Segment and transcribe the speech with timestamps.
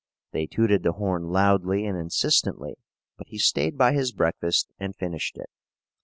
[0.31, 2.73] They tooted the horn loudly and insistently,
[3.19, 5.51] but he stayed by his breakfast and finished it.